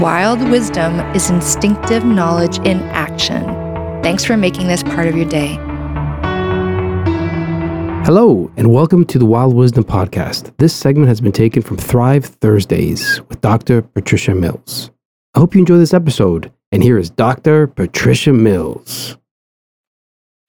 [0.00, 3.42] Wild wisdom is instinctive knowledge in action.
[4.00, 5.56] Thanks for making this part of your day.
[8.04, 10.56] Hello, and welcome to the Wild Wisdom Podcast.
[10.58, 13.82] This segment has been taken from Thrive Thursdays with Dr.
[13.82, 14.92] Patricia Mills.
[15.34, 16.52] I hope you enjoy this episode.
[16.70, 17.66] And here is Dr.
[17.66, 19.16] Patricia Mills.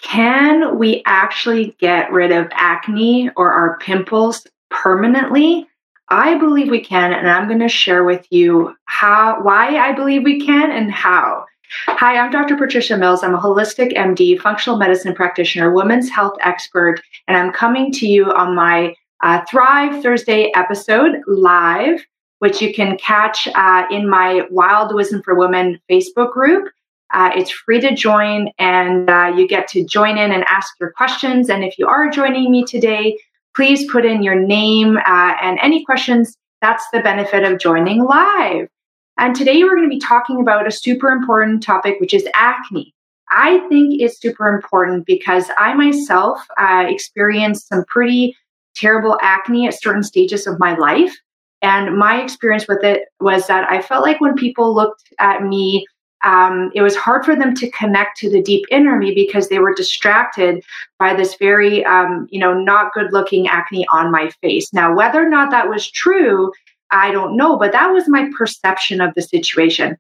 [0.04, 5.68] Can we actually get rid of acne or our pimples permanently?
[6.12, 10.24] I believe we can, and I'm going to share with you how, why I believe
[10.24, 11.46] we can, and how.
[11.86, 12.58] Hi, I'm Dr.
[12.58, 13.24] Patricia Mills.
[13.24, 18.32] I'm a holistic MD, functional medicine practitioner, women's health expert, and I'm coming to you
[18.32, 22.04] on my uh, Thrive Thursday episode live,
[22.40, 26.70] which you can catch uh, in my Wild Wisdom for Women Facebook group.
[27.14, 30.92] Uh, it's free to join, and uh, you get to join in and ask your
[30.92, 31.50] questions.
[31.50, 33.16] And if you are joining me today,
[33.60, 36.38] please put in your name uh, and any questions.
[36.62, 38.70] That's the benefit of joining live.
[39.18, 42.94] And today we're going to be talking about a super important topic, which is acne.
[43.30, 48.34] I think it's super important because I myself uh, experienced some pretty
[48.76, 51.14] terrible acne at certain stages of my life.
[51.62, 55.86] And my experience with it was that I felt like when people looked at me,
[56.24, 59.60] um, it was hard for them to connect to the deep inner me because they
[59.60, 60.64] were distracted
[60.98, 64.74] by this very, um, you know, not good looking acne on my face.
[64.74, 66.52] Now, whether or not that was true
[66.92, 69.98] I don't know, but that was my perception of the situation.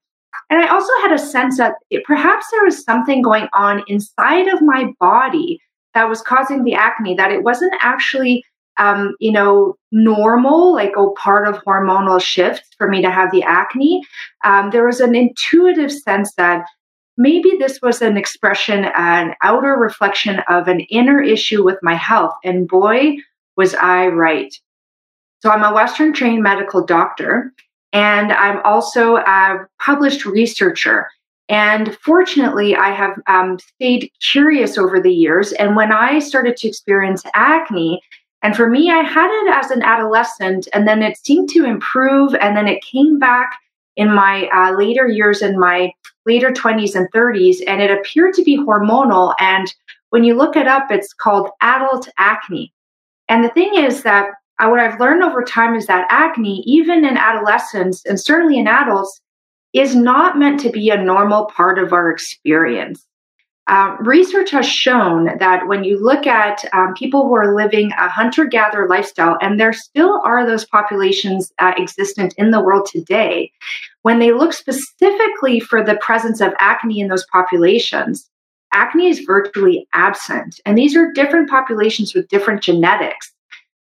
[0.50, 4.48] And I also had a sense that it, perhaps there was something going on inside
[4.48, 5.60] of my body
[5.94, 8.44] that was causing the acne, that it wasn't actually,
[8.80, 13.44] um, you know, normal, like a part of hormonal shifts for me to have the
[13.44, 14.04] acne.
[14.44, 16.66] Um, there was an intuitive sense that
[17.18, 22.34] maybe this was an expression, an outer reflection of an inner issue with my health.
[22.44, 23.18] And boy,
[23.58, 24.56] was I right.
[25.42, 27.54] So I'm a Western trained medical doctor,
[27.92, 31.10] and I'm also a published researcher.
[31.50, 35.52] And fortunately, I have um, stayed curious over the years.
[35.54, 38.02] And when I started to experience acne,
[38.42, 42.33] and for me, I had it as an adolescent, and then it seemed to improve,
[42.36, 43.58] and then it came back
[43.98, 45.92] in my uh, later years, in my
[46.26, 49.33] later 20s and 30s, and it appeared to be hormonal.
[49.39, 49.73] And
[50.11, 52.73] when you look it up, it's called adult acne.
[53.27, 54.30] And the thing is that
[54.60, 58.67] uh, what I've learned over time is that acne, even in adolescents and certainly in
[58.67, 59.21] adults,
[59.73, 63.06] is not meant to be a normal part of our experience.
[63.70, 68.10] Um, research has shown that when you look at um, people who are living a
[68.10, 73.52] hunter gatherer lifestyle, and there still are those populations uh, existent in the world today,
[74.02, 78.28] when they look specifically for the presence of acne in those populations,
[78.74, 80.60] acne is virtually absent.
[80.66, 83.32] And these are different populations with different genetics.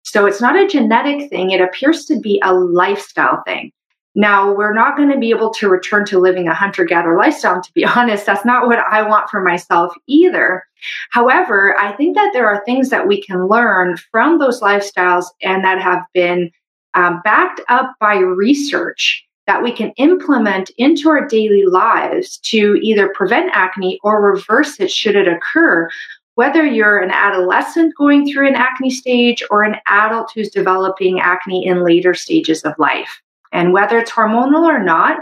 [0.03, 3.73] So it's not a genetic thing, it appears to be a lifestyle thing.
[4.15, 7.61] Now, we're not going to be able to return to living a hunter gatherer lifestyle.
[7.61, 10.65] To be honest, that's not what I want for myself either.
[11.09, 15.63] However, I think that there are things that we can learn from those lifestyles and
[15.63, 16.51] that have been
[16.93, 23.09] um, backed up by research that we can implement into our daily lives to either
[23.09, 25.89] prevent acne or reverse it should it occur
[26.35, 31.65] whether you're an adolescent going through an acne stage or an adult who's developing acne
[31.65, 33.21] in later stages of life.
[33.53, 35.19] And whether it's hormonal or not,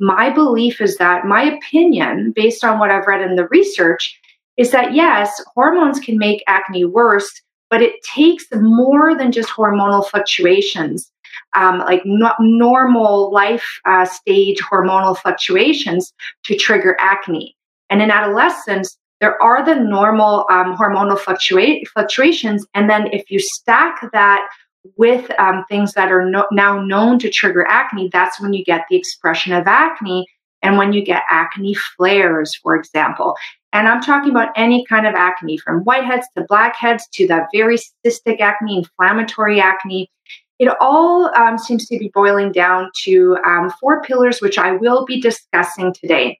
[0.00, 4.18] my belief is that my opinion, based on what I've read in the research,
[4.56, 7.30] is that yes, hormones can make acne worse,
[7.70, 11.10] but it takes more than just hormonal fluctuations,
[11.54, 16.12] um, like no- normal life uh, stage hormonal fluctuations
[16.44, 17.56] to trigger acne.
[17.90, 22.66] And in adolescence, there are the normal um, hormonal fluctuate, fluctuations.
[22.74, 24.48] And then if you stack that
[24.96, 28.84] with um, things that are no, now known to trigger acne, that's when you get
[28.88, 30.26] the expression of acne
[30.62, 33.36] and when you get acne flares, for example.
[33.72, 37.78] And I'm talking about any kind of acne from whiteheads to blackheads to that very
[38.06, 40.10] cystic acne, inflammatory acne.
[40.58, 45.04] It all um, seems to be boiling down to um, four pillars, which I will
[45.04, 46.38] be discussing today.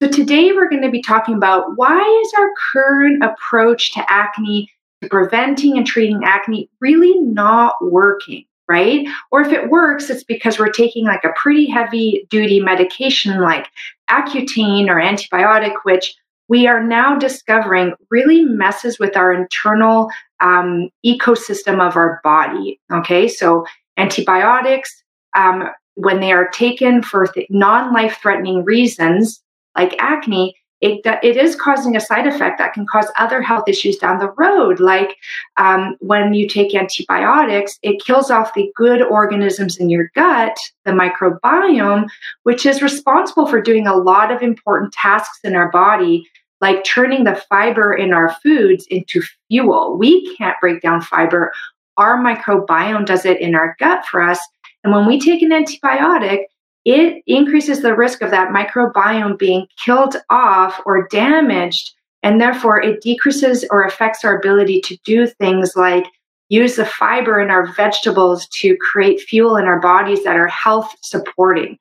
[0.00, 4.70] So, today we're going to be talking about why is our current approach to acne,
[5.08, 9.06] preventing and treating acne, really not working, right?
[9.30, 13.68] Or if it works, it's because we're taking like a pretty heavy duty medication like
[14.10, 16.14] Accutane or antibiotic, which
[16.48, 20.10] we are now discovering really messes with our internal
[20.40, 22.80] um, ecosystem of our body.
[22.92, 23.64] Okay, so
[23.96, 25.02] antibiotics,
[25.36, 29.40] um, when they are taken for th- non life threatening reasons
[29.76, 33.98] like acne, it, it is causing a side effect that can cause other health issues
[33.98, 34.80] down the road.
[34.80, 35.16] Like
[35.58, 40.92] um, when you take antibiotics, it kills off the good organisms in your gut, the
[40.92, 42.08] microbiome,
[42.44, 46.26] which is responsible for doing a lot of important tasks in our body,
[46.62, 49.98] like turning the fiber in our foods into fuel.
[49.98, 51.52] We can't break down fiber.
[51.98, 54.40] Our microbiome does it in our gut for us.
[54.82, 56.44] And when we take an antibiotic,
[56.84, 61.92] it increases the risk of that microbiome being killed off or damaged.
[62.22, 66.04] And therefore, it decreases or affects our ability to do things like
[66.48, 70.94] use the fiber in our vegetables to create fuel in our bodies that are health
[71.00, 71.78] supporting.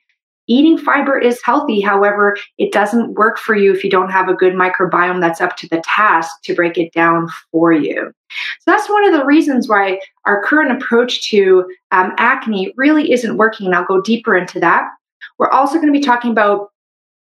[0.49, 1.79] Eating fiber is healthy.
[1.79, 5.55] However, it doesn't work for you if you don't have a good microbiome that's up
[5.57, 8.11] to the task to break it down for you.
[8.31, 13.37] So that's one of the reasons why our current approach to um, acne really isn't
[13.37, 13.67] working.
[13.67, 14.89] And I'll go deeper into that.
[15.37, 16.71] We're also going to be talking about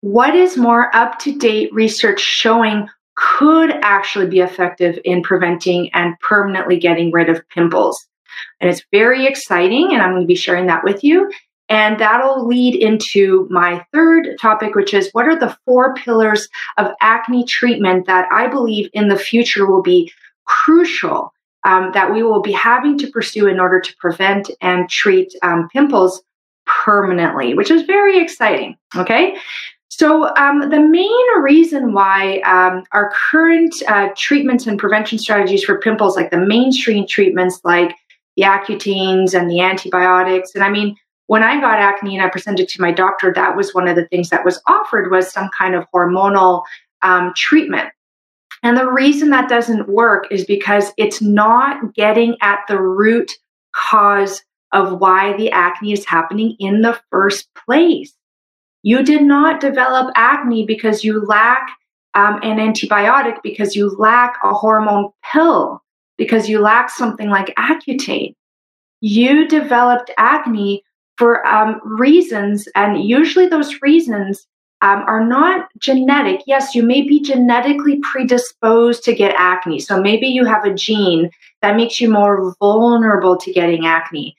[0.00, 6.14] what is more up to date research showing could actually be effective in preventing and
[6.20, 8.06] permanently getting rid of pimples.
[8.60, 11.28] And it's very exciting, and I'm going to be sharing that with you.
[11.68, 16.48] And that'll lead into my third topic, which is what are the four pillars
[16.78, 20.10] of acne treatment that I believe in the future will be
[20.46, 21.32] crucial
[21.64, 25.68] um, that we will be having to pursue in order to prevent and treat um,
[25.70, 26.22] pimples
[26.66, 28.76] permanently, which is very exciting.
[28.96, 29.36] Okay.
[29.88, 35.78] So, um, the main reason why um, our current uh, treatments and prevention strategies for
[35.78, 37.94] pimples, like the mainstream treatments like
[38.36, 40.94] the Accutanes and the antibiotics, and I mean,
[41.28, 44.06] when I got acne and I presented to my doctor, that was one of the
[44.06, 46.62] things that was offered was some kind of hormonal
[47.02, 47.90] um, treatment.
[48.62, 53.30] And the reason that doesn't work is because it's not getting at the root
[53.74, 54.42] cause
[54.72, 58.12] of why the acne is happening in the first place.
[58.82, 61.68] You did not develop acne because you lack
[62.14, 65.82] um, an antibiotic, because you lack a hormone pill,
[66.16, 68.34] because you lack something like Accutane.
[69.02, 70.82] You developed acne
[71.18, 74.46] for um, reasons, and usually those reasons
[74.80, 76.42] um, are not genetic.
[76.46, 79.80] Yes, you may be genetically predisposed to get acne.
[79.80, 81.30] So maybe you have a gene
[81.62, 84.36] that makes you more vulnerable to getting acne.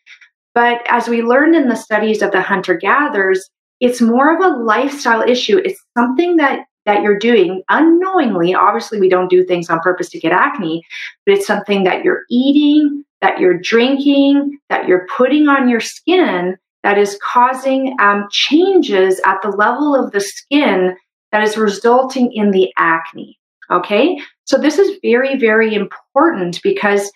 [0.56, 3.50] But as we learned in the studies of the hunter gatherers,
[3.82, 5.58] it's more of a lifestyle issue.
[5.58, 8.56] It's something that that you're doing unknowingly.
[8.56, 10.84] Obviously, we don't do things on purpose to get acne,
[11.26, 16.58] but it's something that you're eating, that you're drinking, that you're putting on your skin
[16.84, 20.96] that is causing um, changes at the level of the skin
[21.32, 23.38] that is resulting in the acne.
[23.72, 27.12] Okay, so this is very, very important because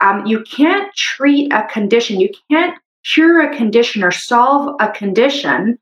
[0.00, 5.78] um, you can't treat a condition, you can't cure a condition or solve a condition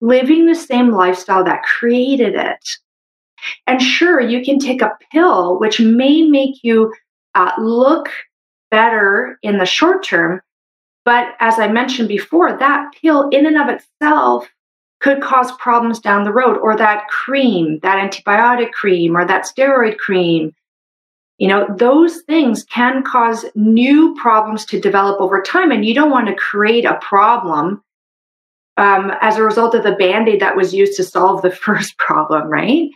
[0.00, 2.70] living the same lifestyle that created it.
[3.66, 6.92] And sure, you can take a pill, which may make you
[7.34, 8.08] uh, look
[8.70, 10.40] better in the short term.
[11.04, 14.48] But as I mentioned before, that pill in and of itself
[15.00, 19.96] could cause problems down the road, or that cream, that antibiotic cream, or that steroid
[19.96, 20.52] cream
[21.40, 26.10] you know, those things can cause new problems to develop over time, and you don't
[26.10, 27.82] want to create a problem
[28.76, 31.96] um, as a result of the band aid that was used to solve the first
[31.96, 32.90] problem, right?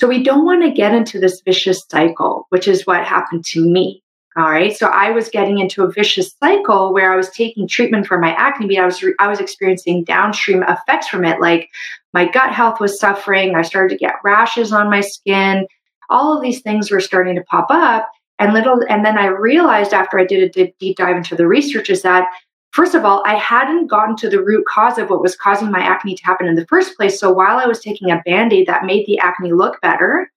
[0.00, 3.60] So we don't want to get into this vicious cycle, which is what happened to
[3.60, 4.04] me.
[4.36, 4.76] All right.
[4.76, 8.32] So I was getting into a vicious cycle where I was taking treatment for my
[8.34, 11.40] acne, but I was I was experiencing downstream effects from it.
[11.40, 11.68] Like
[12.12, 13.56] my gut health was suffering.
[13.56, 15.66] I started to get rashes on my skin
[16.10, 19.94] all of these things were starting to pop up and little and then i realized
[19.94, 22.28] after i did a deep dive into the research is that
[22.72, 25.80] first of all i hadn't gotten to the root cause of what was causing my
[25.80, 28.84] acne to happen in the first place so while i was taking a band-aid that
[28.84, 30.30] made the acne look better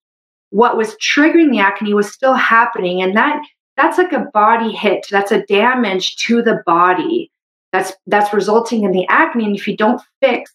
[0.52, 3.42] what was triggering the acne was still happening and that
[3.78, 7.32] that's like a body hit that's a damage to the body
[7.72, 10.54] that's that's resulting in the acne and if you don't fix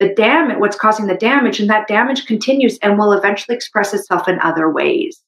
[0.00, 4.28] the damage, what's causing the damage, and that damage continues and will eventually express itself
[4.28, 5.22] in other ways.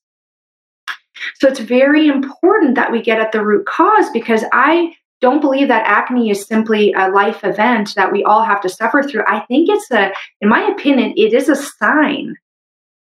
[1.36, 5.68] So it's very important that we get at the root cause because I don't believe
[5.68, 9.22] that acne is simply a life event that we all have to suffer through.
[9.26, 12.36] I think it's a, in my opinion, it is a sign.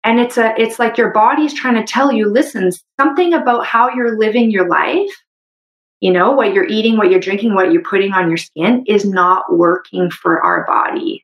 [0.03, 3.89] And it's a it's like your body's trying to tell you, listen, something about how
[3.89, 5.11] you're living your life
[6.01, 9.05] you know, what you're eating, what you're drinking, what you're putting on your skin is
[9.05, 11.23] not working for our body.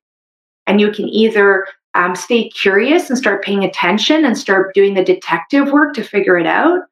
[0.68, 1.66] And you can either
[1.96, 6.38] um, stay curious and start paying attention and start doing the detective work to figure
[6.38, 6.84] it out.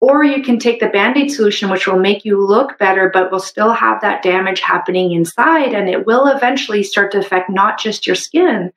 [0.00, 3.30] Or you can take the band aid solution, which will make you look better, but
[3.30, 5.74] will still have that damage happening inside.
[5.74, 8.72] And it will eventually start to affect not just your skin,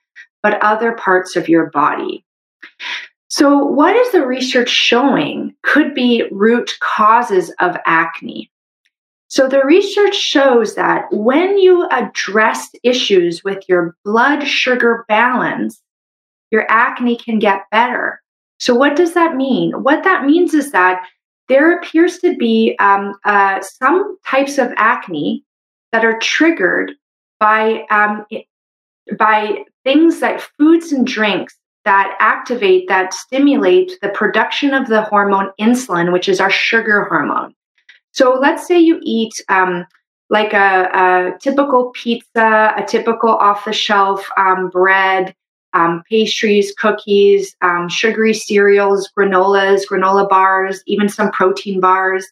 [0.47, 2.23] but other parts of your body.
[3.27, 8.49] So, what is the research showing could be root causes of acne?
[9.27, 15.81] So, the research shows that when you address issues with your blood sugar balance,
[16.49, 18.21] your acne can get better.
[18.59, 19.73] So, what does that mean?
[19.83, 21.05] What that means is that
[21.49, 25.43] there appears to be um, uh, some types of acne
[25.91, 26.93] that are triggered
[27.37, 28.25] by um,
[29.17, 35.51] by things like foods and drinks that activate, that stimulate the production of the hormone
[35.59, 37.53] insulin, which is our sugar hormone.
[38.11, 39.85] So let's say you eat um,
[40.29, 45.33] like a, a, typical pizza, a typical off the shelf um, bread,
[45.73, 52.27] um, pastries, cookies, um, sugary cereals, granolas, granola bars, even some protein bars,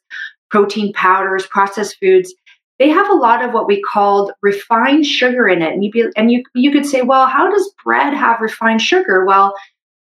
[0.50, 2.34] protein powders, processed foods
[2.79, 5.74] they have a lot of what we called refined sugar in it.
[5.74, 9.25] And you be, and you you could say, well, how does bread have refined sugar?
[9.25, 9.55] Well,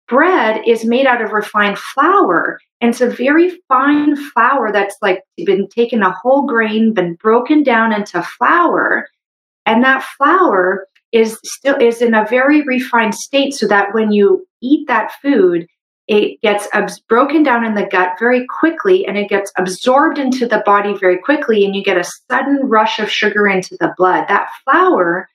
[0.08, 5.22] bread is made out of refined flour, and it's a very fine flour that's like
[5.46, 9.08] been taken a whole grain, been broken down into flour,
[9.66, 14.46] and that flour is still is in a very refined state so that when you
[14.62, 15.68] eat that food
[16.08, 20.48] it gets abs- broken down in the gut very quickly and it gets absorbed into
[20.48, 24.26] the body very quickly and you get a sudden rush of sugar into the blood.
[24.28, 25.30] That flour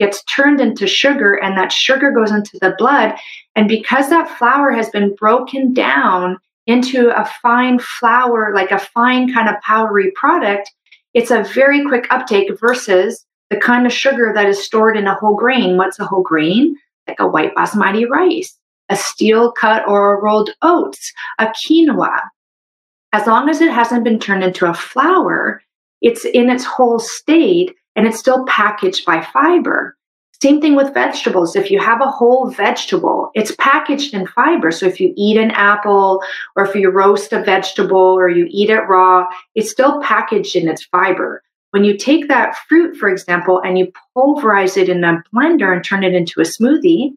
[0.00, 3.14] gets turned into sugar and that sugar goes into the blood.
[3.54, 9.32] And because that flour has been broken down into a fine flour like a fine
[9.32, 10.72] kind of powdery product
[11.14, 15.14] it's a very quick uptake versus the kind of sugar that is stored in a
[15.14, 15.78] whole grain.
[15.78, 16.76] What's a whole grain?
[17.08, 22.20] Like a white basmati rice a steel cut or a rolled oats, a quinoa.
[23.12, 25.62] As long as it hasn't been turned into a flour,
[26.02, 29.96] it's in its whole state and it's still packaged by fiber.
[30.42, 31.56] Same thing with vegetables.
[31.56, 34.70] If you have a whole vegetable, it's packaged in fiber.
[34.70, 36.22] So if you eat an apple
[36.56, 40.68] or if you roast a vegetable or you eat it raw, it's still packaged in
[40.68, 41.42] its fiber.
[41.70, 45.82] When you take that fruit, for example, and you pulverize it in a blender and
[45.82, 47.12] turn it into a smoothie,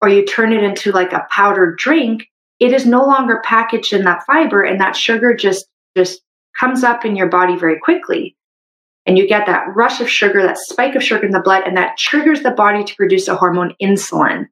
[0.00, 2.28] or you turn it into like a powdered drink,
[2.58, 5.66] it is no longer packaged in that fiber and that sugar just
[5.96, 6.20] just
[6.58, 8.36] comes up in your body very quickly.
[9.06, 11.76] And you get that rush of sugar, that spike of sugar in the blood, and
[11.76, 14.46] that triggers the body to produce a hormone insulin.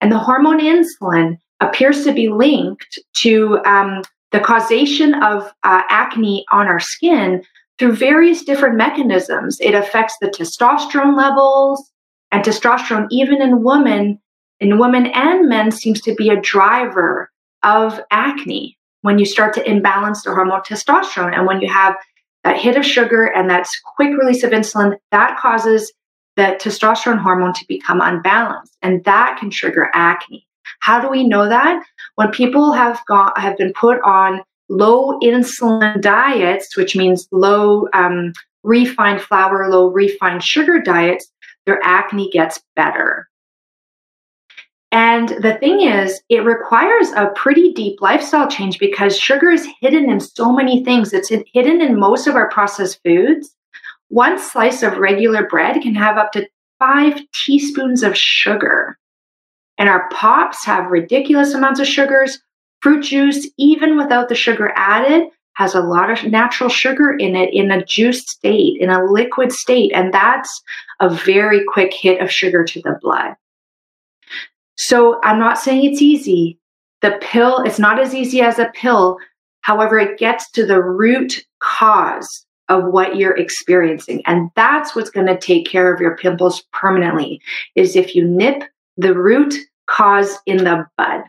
[0.00, 6.46] And the hormone insulin appears to be linked to um, the causation of uh, acne
[6.52, 7.42] on our skin
[7.78, 9.58] through various different mechanisms.
[9.60, 11.90] It affects the testosterone levels,
[12.30, 14.20] and testosterone, even in women,
[14.60, 17.30] in women and men seems to be a driver
[17.62, 21.36] of acne when you start to imbalance the hormone testosterone.
[21.36, 21.96] And when you have
[22.44, 25.92] that hit of sugar and that quick release of insulin that causes
[26.36, 30.46] the testosterone hormone to become unbalanced and that can trigger acne.
[30.80, 31.84] How do we know that?
[32.14, 38.32] When people have got have been put on low insulin diets which means low um,
[38.62, 41.30] refined flour low refined sugar diets
[41.66, 43.28] their acne gets better
[44.92, 50.10] and the thing is, it requires a pretty deep lifestyle change because sugar is hidden
[50.10, 51.12] in so many things.
[51.12, 53.54] It's hidden in most of our processed foods.
[54.08, 56.48] One slice of regular bread can have up to
[56.80, 58.98] five teaspoons of sugar.
[59.78, 62.40] And our pops have ridiculous amounts of sugars.
[62.80, 67.54] Fruit juice, even without the sugar added, has a lot of natural sugar in it
[67.54, 69.92] in a juice state, in a liquid state.
[69.94, 70.62] And that's
[70.98, 73.36] a very quick hit of sugar to the blood.
[74.80, 76.58] So I'm not saying it's easy.
[77.02, 79.18] The pill, it's not as easy as a pill.
[79.60, 84.22] However, it gets to the root cause of what you're experiencing.
[84.24, 87.42] And that's what's going to take care of your pimples permanently
[87.74, 88.64] is if you nip
[88.96, 89.54] the root
[89.86, 91.24] cause in the bud.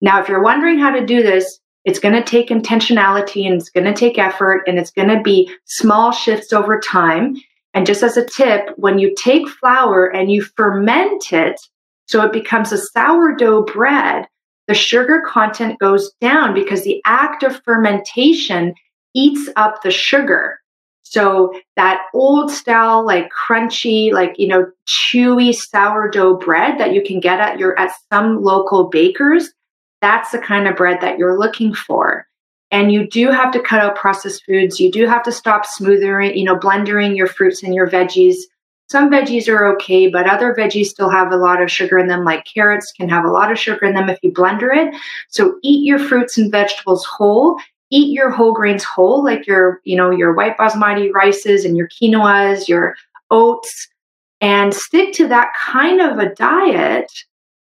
[0.00, 3.70] Now, if you're wondering how to do this, it's going to take intentionality and it's
[3.70, 7.36] going to take effort and it's going to be small shifts over time.
[7.74, 11.60] And just as a tip, when you take flour and you ferment it,
[12.06, 14.26] so it becomes a sourdough bread.
[14.68, 18.74] The sugar content goes down because the act of fermentation
[19.14, 20.58] eats up the sugar.
[21.02, 27.20] So that old style, like crunchy, like, you know, chewy sourdough bread that you can
[27.20, 29.52] get at your, at some local bakers,
[30.02, 32.26] that's the kind of bread that you're looking for.
[32.72, 34.80] And you do have to cut out processed foods.
[34.80, 38.36] You do have to stop smoothing, you know, blendering your fruits and your veggies.
[38.88, 42.24] Some veggies are okay, but other veggies still have a lot of sugar in them,
[42.24, 44.94] like carrots can have a lot of sugar in them if you blender it.
[45.28, 47.58] So eat your fruits and vegetables whole.
[47.90, 51.88] Eat your whole grains whole, like your, you know, your white basmati rices and your
[51.88, 52.94] quinoas, your
[53.30, 53.88] oats,
[54.40, 57.10] and stick to that kind of a diet.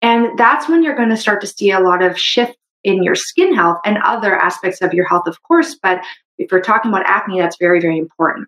[0.02, 3.16] And that's when you're going to start to see a lot of shift in your
[3.16, 5.76] skin health and other aspects of your health, of course.
[5.82, 6.04] But
[6.38, 8.48] if we're talking about acne, that's very, very important.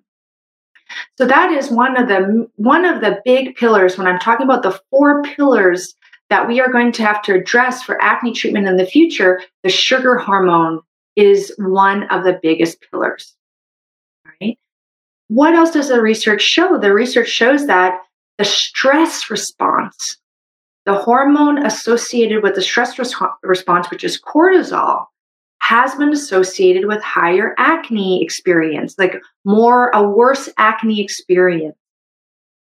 [1.18, 4.64] So that is one of the one of the big pillars when I'm talking about
[4.64, 5.96] the four pillars
[6.30, 9.42] that we are going to have to address for acne treatment in the future.
[9.64, 10.80] The sugar hormone
[11.16, 13.36] is one of the biggest pillars.
[14.42, 14.58] Right?
[15.28, 16.78] What else does the research show?
[16.78, 18.02] The research shows that
[18.38, 20.18] the stress response,
[20.86, 25.06] the hormone associated with the stress res- response, which is cortisol,
[25.62, 31.78] has been associated with higher acne experience, like more, a worse acne experience.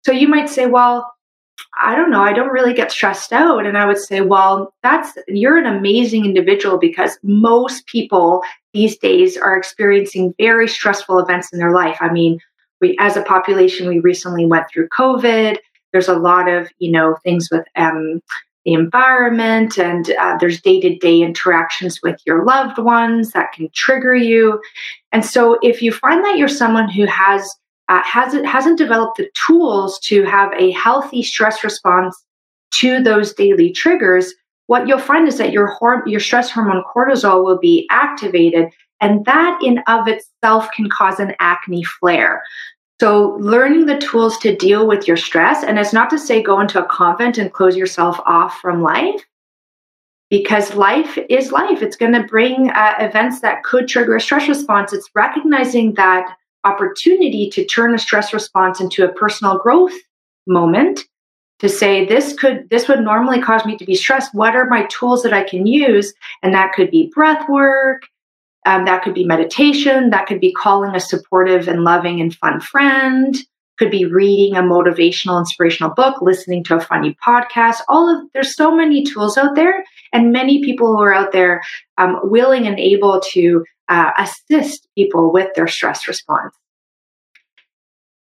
[0.05, 1.11] So you might say, well,
[1.81, 3.65] I don't know, I don't really get stressed out.
[3.65, 8.43] And I would say, well, that's, you're an amazing individual because most people
[8.75, 11.97] these days are experiencing very stressful events in their life.
[12.01, 12.39] I mean,
[12.81, 15.57] we, as a population, we recently went through COVID.
[15.93, 18.21] There's a lot of, you know, things with um,
[18.65, 24.61] the environment and uh, there's day-to-day interactions with your loved ones that can trigger you.
[25.11, 27.49] And so if you find that you're someone who has
[27.89, 32.17] uh, hasn't hasn't developed the tools to have a healthy stress response
[32.71, 34.33] to those daily triggers
[34.67, 35.77] what you'll find is that your
[36.07, 41.35] your stress hormone cortisol will be activated and that in of itself can cause an
[41.41, 42.43] acne flare
[43.03, 46.61] so, learning the tools to deal with your stress, and it's not to say go
[46.61, 49.27] into a convent and close yourself off from life,
[50.31, 51.83] because life is life.
[51.83, 54.93] It's going to bring uh, events that could trigger a stress response.
[54.93, 59.95] It's recognizing that opportunity to turn a stress response into a personal growth
[60.47, 61.01] moment
[61.59, 64.85] to say this could this would normally cause me to be stressed what are my
[64.87, 68.03] tools that i can use and that could be breath work
[68.67, 72.61] um, that could be meditation, that could be calling a supportive and loving and fun
[72.61, 73.37] friend,
[73.79, 77.81] could be reading a motivational, inspirational book, listening to a funny podcast.
[77.89, 81.63] All of there's so many tools out there, and many people who are out there
[81.99, 86.55] um, willing and able to uh, assist people with their stress response.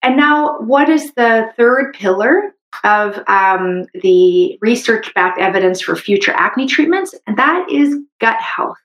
[0.02, 6.32] And now, what is the third pillar of um, the research backed evidence for future
[6.32, 7.14] acne treatments?
[7.26, 8.78] And that is gut health.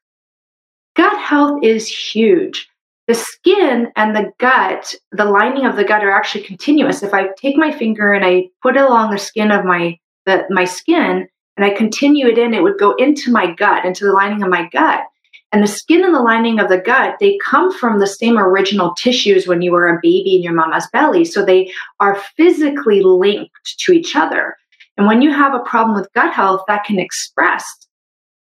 [0.95, 2.67] Gut health is huge.
[3.08, 7.04] The skin and the gut, the lining of the gut are actually continuous.
[7.04, 10.45] If I take my finger and I put it along the skin of my the,
[10.49, 11.27] my skin
[11.58, 14.49] and I continue it in, it would go into my gut, into the lining of
[14.49, 15.04] my gut.
[15.51, 18.93] And the skin and the lining of the gut, they come from the same original
[18.95, 21.25] tissues when you were a baby in your mama's belly.
[21.25, 24.56] So they are physically linked to each other.
[24.95, 27.65] And when you have a problem with gut health, that can express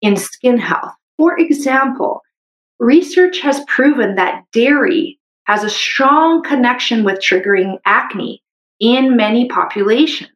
[0.01, 0.93] in skin health.
[1.17, 2.21] For example,
[2.79, 8.41] research has proven that dairy has a strong connection with triggering acne
[8.79, 10.29] in many populations.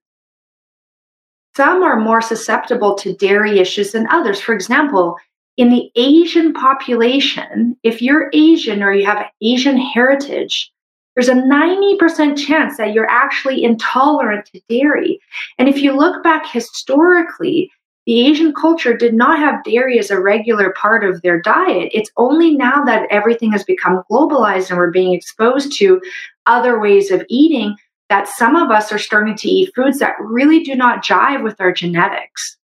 [1.55, 4.41] Some are more susceptible to dairy issues than others.
[4.41, 5.17] For example,
[5.55, 10.71] in the Asian population, if you're Asian or you have Asian heritage,
[11.15, 15.19] there's a 90% chance that you're actually intolerant to dairy.
[15.59, 17.71] And if you look back historically,
[18.05, 21.89] the Asian culture did not have dairy as a regular part of their diet.
[21.93, 26.01] It's only now that everything has become globalized and we're being exposed to
[26.45, 27.75] other ways of eating
[28.09, 31.59] that some of us are starting to eat foods that really do not jive with
[31.59, 32.57] our genetics.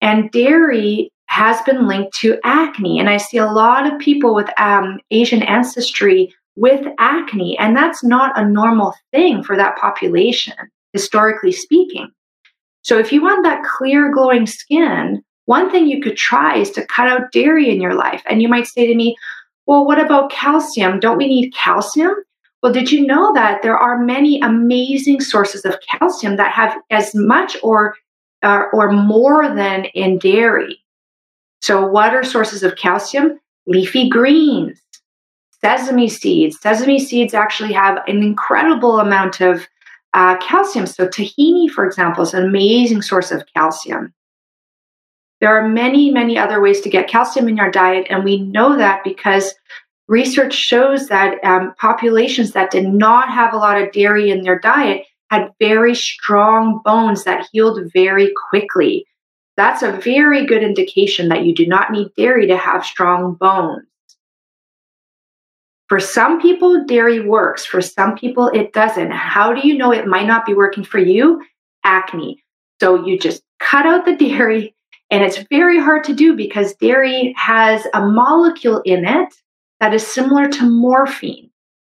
[0.00, 2.98] And dairy has been linked to acne.
[2.98, 8.02] And I see a lot of people with um, Asian ancestry with acne, and that's
[8.02, 10.54] not a normal thing for that population,
[10.92, 12.10] historically speaking.
[12.82, 16.86] So if you want that clear, glowing skin, one thing you could try is to
[16.86, 18.22] cut out dairy in your life.
[18.28, 19.16] And you might say to me,
[19.66, 21.00] well, what about calcium?
[21.00, 22.14] Don't we need calcium?
[22.62, 27.14] Well, did you know that there are many amazing sources of calcium that have as
[27.14, 27.94] much or
[28.42, 30.78] uh, or more than in dairy?
[31.62, 33.38] So, what are sources of calcium?
[33.66, 34.80] Leafy greens,
[35.60, 36.60] sesame seeds.
[36.60, 39.66] Sesame seeds actually have an incredible amount of
[40.14, 40.86] uh, calcium.
[40.86, 44.12] So, tahini, for example, is an amazing source of calcium.
[45.40, 48.76] There are many, many other ways to get calcium in your diet, and we know
[48.76, 49.54] that because
[50.08, 54.58] research shows that um, populations that did not have a lot of dairy in their
[54.58, 59.06] diet had very strong bones that healed very quickly.
[59.56, 63.86] That's a very good indication that you do not need dairy to have strong bones.
[65.90, 67.66] For some people, dairy works.
[67.66, 69.10] For some people, it doesn't.
[69.10, 71.42] How do you know it might not be working for you?
[71.82, 72.40] Acne.
[72.80, 74.72] So you just cut out the dairy,
[75.10, 79.34] and it's very hard to do because dairy has a molecule in it
[79.80, 81.50] that is similar to morphine.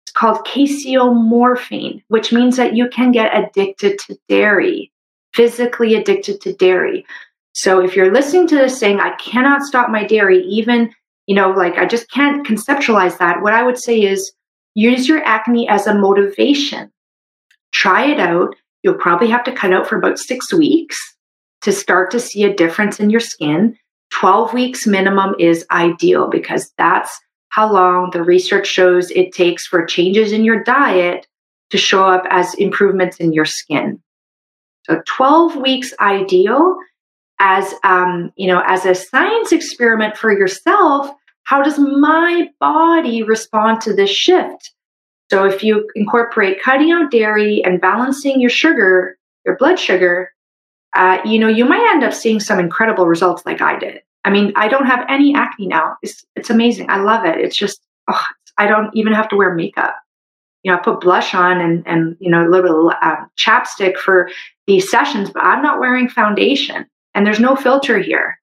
[0.06, 4.92] It's called caseomorphine, which means that you can get addicted to dairy,
[5.36, 7.06] physically addicted to dairy.
[7.54, 10.92] So if you're listening to this saying, I cannot stop my dairy, even
[11.28, 13.42] you know, like I just can't conceptualize that.
[13.42, 14.32] What I would say is
[14.76, 16.92] use your acne as a motivation.
[17.72, 18.56] Try it out.
[18.84, 20.98] You'll probably have to cut out for about six weeks
[21.62, 23.78] to start to see a difference in your skin.
[24.12, 27.18] 12 weeks minimum is ideal because that's
[27.50, 31.26] how long the research shows it takes for changes in your diet
[31.70, 34.02] to show up as improvements in your skin.
[34.84, 36.76] So 12 weeks ideal
[37.40, 41.10] as um, you know as a science experiment for yourself
[41.44, 44.72] how does my body respond to this shift?
[45.30, 50.30] So if you incorporate cutting out dairy and balancing your sugar your blood sugar
[50.96, 54.02] uh, you know you might end up seeing some incredible results like i did.
[54.26, 55.98] I mean i don't have any acne now.
[56.02, 56.90] It's, it's amazing.
[56.90, 57.40] I love it.
[57.40, 58.24] It's just oh,
[58.58, 59.96] i don't even have to wear makeup.
[60.64, 64.30] You know, I put blush on and and you know a little uh, chapstick for
[64.66, 66.86] these sessions, but I'm not wearing foundation.
[67.14, 68.40] And there's no filter here.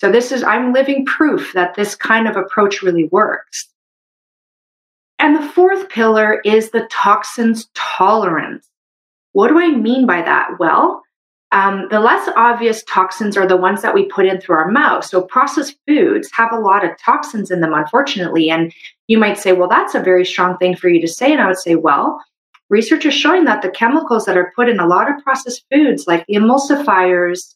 [0.00, 3.68] So this is, I'm living proof that this kind of approach really works.
[5.18, 8.68] And the fourth pillar is the toxins tolerance.
[9.32, 10.50] What do I mean by that?
[10.58, 11.02] Well,
[11.50, 15.04] um, the less obvious toxins are the ones that we put in through our mouth.
[15.04, 18.50] So processed foods have a lot of toxins in them, unfortunately.
[18.50, 18.72] And
[19.06, 21.32] you might say, well, that's a very strong thing for you to say.
[21.32, 22.22] And I would say, well,
[22.68, 26.06] research is showing that the chemicals that are put in a lot of processed foods,
[26.06, 27.54] like the emulsifiers,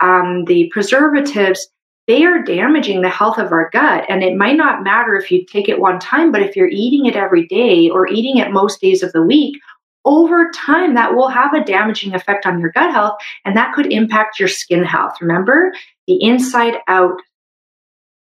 [0.00, 1.68] um, the preservatives,
[2.06, 4.04] they are damaging the health of our gut.
[4.08, 7.06] And it might not matter if you take it one time, but if you're eating
[7.06, 9.60] it every day or eating it most days of the week,
[10.04, 13.90] over time, that will have a damaging effect on your gut health and that could
[13.90, 15.14] impact your skin health.
[15.20, 15.72] Remember,
[16.06, 17.20] the inside out.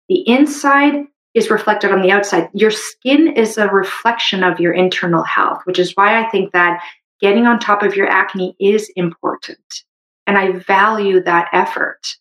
[0.08, 2.50] The inside is reflected on the outside.
[2.52, 6.82] Your skin is a reflection of your internal health, which is why I think that
[7.20, 9.84] getting on top of your acne is important.
[10.32, 12.16] And I value that effort.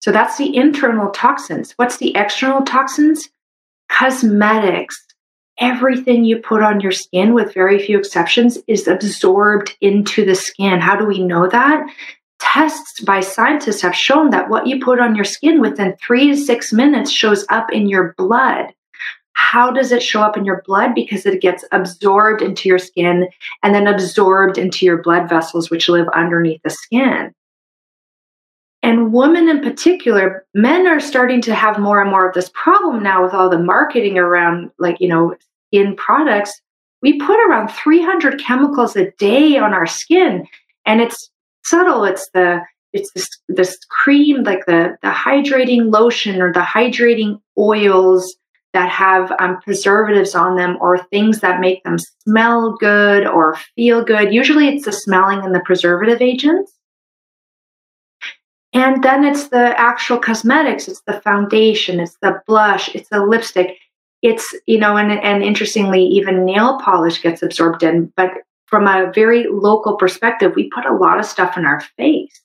[0.00, 1.72] So that's the internal toxins.
[1.72, 3.28] What's the external toxins?
[3.90, 5.04] Cosmetics.
[5.60, 10.80] Everything you put on your skin, with very few exceptions, is absorbed into the skin.
[10.80, 11.86] How do we know that?
[12.40, 16.34] Tests by scientists have shown that what you put on your skin within three to
[16.38, 18.72] six minutes shows up in your blood.
[19.34, 20.94] How does it show up in your blood?
[20.94, 23.28] Because it gets absorbed into your skin
[23.62, 27.34] and then absorbed into your blood vessels, which live underneath the skin.
[28.82, 33.02] And women in particular, men are starting to have more and more of this problem
[33.02, 35.34] now with all the marketing around, like, you know,
[35.68, 36.60] skin products.
[37.00, 40.46] We put around 300 chemicals a day on our skin,
[40.86, 41.30] and it's
[41.64, 42.04] subtle.
[42.04, 42.60] It's the
[42.92, 48.36] it's this this cream, like the the hydrating lotion or the hydrating oils
[48.74, 54.04] that have um, preservatives on them or things that make them smell good or feel
[54.04, 54.34] good.
[54.34, 56.72] Usually it's the smelling and the preservative agents.
[58.72, 63.78] And then it's the actual cosmetics, it's the foundation, it's the blush, it's the lipstick.
[64.20, 68.12] It's, you know, and, and interestingly, even nail polish gets absorbed in.
[68.16, 68.30] But
[68.66, 72.43] from a very local perspective, we put a lot of stuff in our face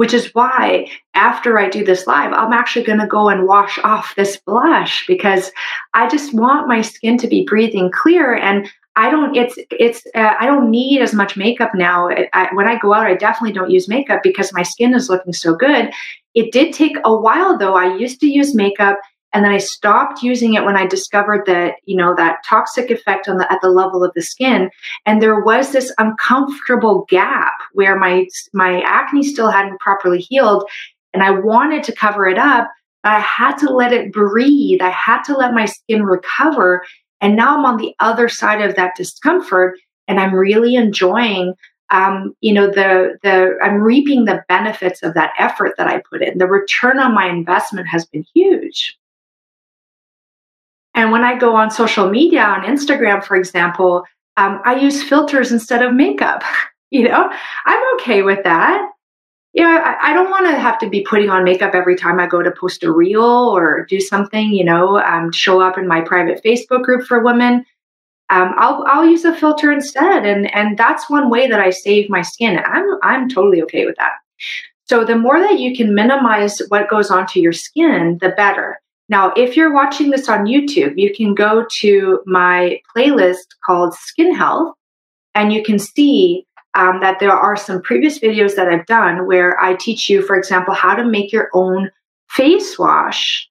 [0.00, 3.78] which is why after I do this live, I'm actually going to go and wash
[3.84, 5.52] off this blush because
[5.92, 10.32] I just want my skin to be breathing clear and I don't it's it's uh,
[10.40, 12.08] I don't need as much makeup now.
[12.32, 15.34] I, when I go out, I definitely don't use makeup because my skin is looking
[15.34, 15.92] so good.
[16.32, 17.74] It did take a while though.
[17.74, 18.98] I used to use makeup
[19.32, 23.28] and then I stopped using it when I discovered that, you know, that toxic effect
[23.28, 24.70] on the at the level of the skin.
[25.06, 30.68] And there was this uncomfortable gap where my my acne still hadn't properly healed.
[31.14, 32.70] And I wanted to cover it up,
[33.02, 34.80] but I had to let it breathe.
[34.82, 36.84] I had to let my skin recover.
[37.20, 41.54] And now I'm on the other side of that discomfort and I'm really enjoying
[41.90, 46.22] um, you know the the i'm reaping the benefits of that effort that i put
[46.22, 48.96] in the return on my investment has been huge
[51.00, 54.04] and when I go on social media, on Instagram, for example,
[54.36, 56.42] um, I use filters instead of makeup.
[56.90, 57.30] you know,
[57.64, 58.86] I'm okay with that.
[59.54, 62.26] Yeah, I, I don't want to have to be putting on makeup every time I
[62.26, 66.02] go to post a reel or do something, you know, um, show up in my
[66.02, 67.64] private Facebook group for women.
[68.28, 72.10] Um, I'll I'll use a filter instead, and and that's one way that I save
[72.10, 72.60] my skin.
[72.64, 74.12] I'm I'm totally okay with that.
[74.84, 78.80] So the more that you can minimize what goes onto your skin, the better.
[79.10, 84.34] Now, if you're watching this on YouTube, you can go to my playlist called Skin
[84.34, 84.74] Health,
[85.34, 89.60] and you can see um, that there are some previous videos that I've done where
[89.60, 91.90] I teach you, for example, how to make your own
[92.30, 93.50] face wash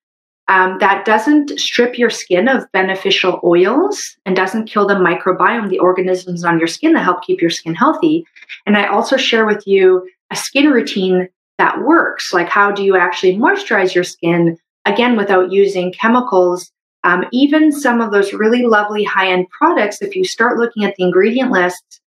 [0.50, 5.78] um, that doesn't strip your skin of beneficial oils and doesn't kill the microbiome, the
[5.78, 8.26] organisms on your skin that help keep your skin healthy.
[8.66, 12.34] And I also share with you a skin routine that works.
[12.34, 16.72] Like, how do you actually moisturize your skin, again, without using chemicals?
[17.04, 20.96] Um, even some of those really lovely high end products, if you start looking at
[20.96, 22.02] the ingredient list,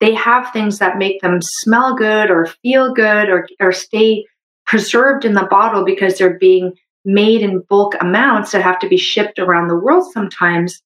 [0.00, 4.24] they have things that make them smell good or feel good or, or stay
[4.66, 6.72] preserved in the bottle because they're being
[7.04, 10.82] made in bulk amounts that have to be shipped around the world sometimes.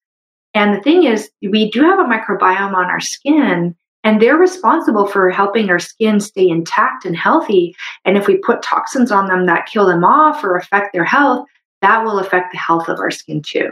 [0.54, 5.06] And the thing is, we do have a microbiome on our skin, and they're responsible
[5.06, 7.76] for helping our skin stay intact and healthy.
[8.04, 11.46] And if we put toxins on them that kill them off or affect their health,
[11.82, 13.70] that will affect the health of our skin too.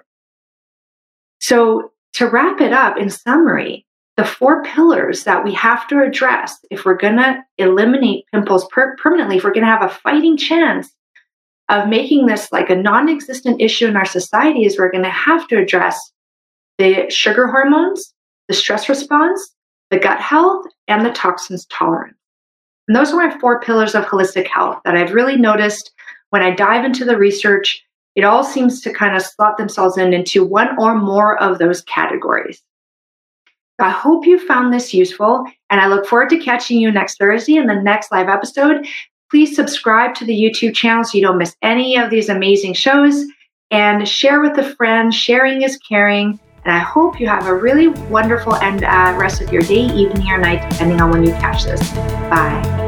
[1.40, 3.86] So, to wrap it up in summary,
[4.16, 8.96] the four pillars that we have to address if we're going to eliminate pimples per-
[8.96, 10.90] permanently, if we're going to have a fighting chance
[11.68, 15.10] of making this like a non existent issue in our society, is we're going to
[15.10, 16.12] have to address
[16.78, 18.12] the sugar hormones,
[18.48, 19.54] the stress response,
[19.90, 22.16] the gut health, and the toxins tolerance.
[22.86, 25.92] And those are my four pillars of holistic health that I've really noticed
[26.30, 27.84] when I dive into the research.
[28.14, 31.82] It all seems to kind of slot themselves in into one or more of those
[31.82, 32.62] categories.
[33.78, 37.56] I hope you found this useful, and I look forward to catching you next Thursday
[37.56, 38.88] in the next live episode.
[39.30, 43.24] Please subscribe to the YouTube channel so you don't miss any of these amazing shows
[43.70, 45.14] and share with a friend.
[45.14, 46.40] Sharing is caring.
[46.68, 50.30] And I hope you have a really wonderful end uh, rest of your day, evening,
[50.30, 51.80] or night, depending on when you catch this.
[52.28, 52.87] Bye.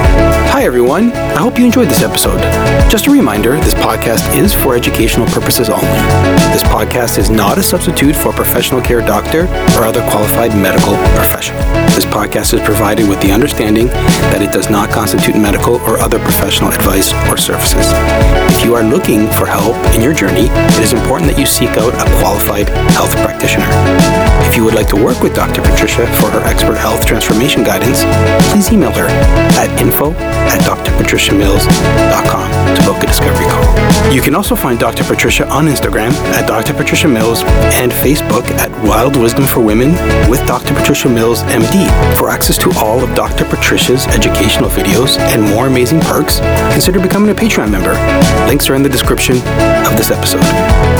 [0.61, 1.11] Hi, everyone.
[1.11, 2.39] I hope you enjoyed this episode.
[2.91, 5.87] Just a reminder this podcast is for educational purposes only.
[6.53, 9.45] This podcast is not a substitute for a professional care doctor
[9.75, 11.80] or other qualified medical professional.
[12.01, 13.85] This podcast is provided with the understanding
[14.33, 17.85] that it does not constitute medical or other professional advice or services.
[18.57, 21.69] If you are looking for help in your journey, it is important that you seek
[21.77, 23.69] out a qualified health practitioner.
[24.49, 25.61] If you would like to work with Dr.
[25.61, 28.01] Patricia for her expert health transformation guidance,
[28.49, 29.05] please email her
[29.61, 30.09] at info
[30.49, 33.69] at drpatriciamills.com to book a discovery call.
[34.09, 35.03] You can also find Dr.
[35.03, 36.73] Patricia on Instagram at Dr.
[36.73, 37.43] Patricia Mills
[37.77, 39.91] and Facebook at Wild Wisdom for Women
[40.29, 40.73] with Dr.
[40.73, 41.90] Patricia Mills MD.
[42.17, 43.45] For access to all of Dr.
[43.45, 46.39] Patricia's educational videos and more amazing perks,
[46.71, 47.93] consider becoming a Patreon member.
[48.47, 50.43] Links are in the description of this episode.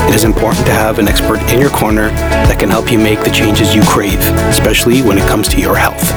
[0.10, 3.24] It is important to have an expert in your corner that can help you make
[3.24, 6.12] the changes you crave, especially when it comes to your health.